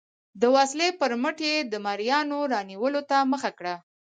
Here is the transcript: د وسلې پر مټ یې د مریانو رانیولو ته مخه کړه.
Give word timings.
د 0.41 0.43
وسلې 0.55 0.87
پر 0.99 1.11
مټ 1.21 1.37
یې 1.49 1.55
د 1.71 1.73
مریانو 1.85 2.39
رانیولو 2.53 3.01
ته 3.09 3.17
مخه 3.31 3.51
کړه. 3.57 3.75